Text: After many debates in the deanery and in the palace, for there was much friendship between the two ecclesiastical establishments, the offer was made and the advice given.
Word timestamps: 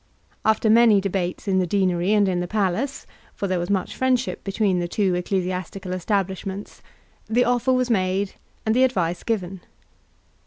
After 0.43 0.67
many 0.67 0.99
debates 0.99 1.47
in 1.47 1.59
the 1.59 1.67
deanery 1.67 2.11
and 2.11 2.27
in 2.27 2.39
the 2.39 2.47
palace, 2.47 3.05
for 3.35 3.45
there 3.45 3.59
was 3.59 3.69
much 3.69 3.95
friendship 3.95 4.43
between 4.43 4.79
the 4.79 4.87
two 4.87 5.13
ecclesiastical 5.13 5.93
establishments, 5.93 6.81
the 7.29 7.45
offer 7.45 7.71
was 7.71 7.91
made 7.91 8.33
and 8.65 8.75
the 8.75 8.83
advice 8.83 9.21
given. 9.21 9.61